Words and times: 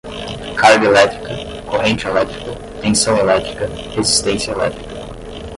carga 0.57 0.87
elétrica, 0.87 1.61
corrente 1.69 2.07
elétrica, 2.07 2.57
tensão 2.81 3.15
elétrica, 3.19 3.67
resistência 3.95 4.51
elétrica 4.51 5.05